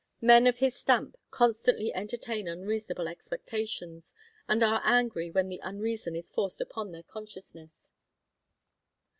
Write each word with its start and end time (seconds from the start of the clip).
Men 0.21 0.47
of 0.47 0.57
his 0.57 0.75
stamp 0.75 1.15
constantly 1.29 1.93
entertain 1.93 2.47
unreasonable 2.47 3.07
expectations, 3.07 4.15
and 4.47 4.63
are 4.63 4.81
angry 4.83 5.29
when 5.29 5.47
the 5.47 5.59
unreason 5.61 6.15
is 6.15 6.31
forced 6.31 6.59
upon 6.59 6.91
their 6.91 7.03
consciousness. 7.03 7.91